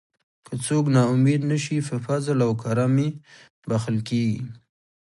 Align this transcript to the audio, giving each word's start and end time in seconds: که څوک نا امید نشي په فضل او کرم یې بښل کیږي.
که 0.45 0.53
څوک 0.65 0.85
نا 0.95 1.01
امید 1.13 1.41
نشي 1.51 1.77
په 1.87 1.95
فضل 2.05 2.37
او 2.47 2.51
کرم 2.61 2.93
یې 3.03 3.09
بښل 3.69 3.97
کیږي. 4.07 4.39